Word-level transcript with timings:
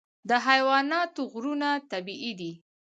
د 0.29 0.31
حیواناتو 0.45 1.21
غږونه 1.31 1.69
طبیعي 1.91 2.31
دي. 2.39 2.51